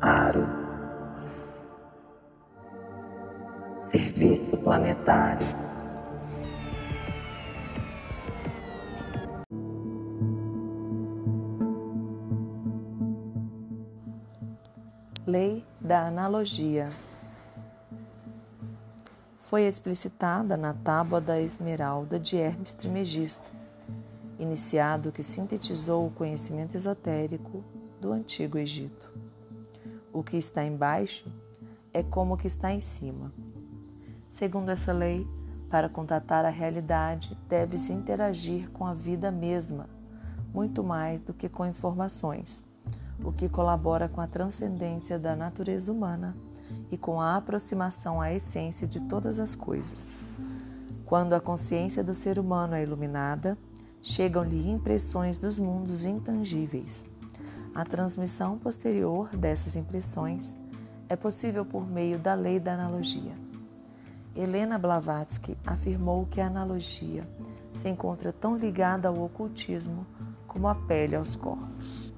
Aro. 0.00 0.46
Serviço 3.80 4.56
planetário. 4.58 5.46
Lei 15.26 15.66
da 15.80 16.06
Analogia 16.06 16.90
foi 19.36 19.62
explicitada 19.62 20.56
na 20.56 20.72
Tábua 20.72 21.20
da 21.20 21.40
Esmeralda 21.40 22.20
de 22.20 22.36
Hermes 22.36 22.72
Trimegisto, 22.72 23.50
iniciado 24.38 25.10
que 25.10 25.24
sintetizou 25.24 26.06
o 26.06 26.10
conhecimento 26.10 26.76
esotérico 26.76 27.64
do 28.00 28.12
Antigo 28.12 28.58
Egito. 28.58 29.27
O 30.18 30.22
que 30.24 30.36
está 30.36 30.64
embaixo 30.64 31.32
é 31.92 32.02
como 32.02 32.34
o 32.34 32.36
que 32.36 32.48
está 32.48 32.72
em 32.72 32.80
cima. 32.80 33.32
Segundo 34.32 34.68
essa 34.68 34.92
lei, 34.92 35.24
para 35.70 35.88
contatar 35.88 36.44
a 36.44 36.48
realidade, 36.50 37.38
deve-se 37.48 37.92
interagir 37.92 38.68
com 38.70 38.84
a 38.84 38.92
vida 38.92 39.30
mesma, 39.30 39.88
muito 40.52 40.82
mais 40.82 41.20
do 41.20 41.32
que 41.32 41.48
com 41.48 41.64
informações 41.64 42.64
o 43.22 43.30
que 43.30 43.48
colabora 43.48 44.08
com 44.08 44.20
a 44.20 44.26
transcendência 44.26 45.20
da 45.20 45.36
natureza 45.36 45.92
humana 45.92 46.36
e 46.90 46.98
com 46.98 47.20
a 47.20 47.36
aproximação 47.36 48.20
à 48.20 48.32
essência 48.32 48.88
de 48.88 48.98
todas 48.98 49.38
as 49.38 49.54
coisas. 49.54 50.08
Quando 51.04 51.32
a 51.34 51.40
consciência 51.40 52.02
do 52.02 52.14
ser 52.14 52.40
humano 52.40 52.74
é 52.74 52.82
iluminada, 52.82 53.56
chegam-lhe 54.02 54.68
impressões 54.68 55.38
dos 55.38 55.60
mundos 55.60 56.04
intangíveis. 56.04 57.04
A 57.74 57.84
transmissão 57.84 58.58
posterior 58.58 59.28
dessas 59.36 59.76
impressões 59.76 60.56
é 61.08 61.16
possível 61.16 61.64
por 61.64 61.88
meio 61.88 62.18
da 62.18 62.34
lei 62.34 62.58
da 62.58 62.74
analogia. 62.74 63.32
Helena 64.34 64.78
Blavatsky 64.78 65.56
afirmou 65.66 66.26
que 66.26 66.40
a 66.40 66.46
analogia 66.46 67.28
se 67.72 67.88
encontra 67.88 68.32
tão 68.32 68.56
ligada 68.56 69.08
ao 69.08 69.22
ocultismo 69.22 70.06
como 70.46 70.68
a 70.68 70.74
pele 70.74 71.16
aos 71.16 71.36
corpos. 71.36 72.12